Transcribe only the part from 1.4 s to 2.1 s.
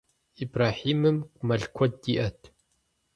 мэл куэд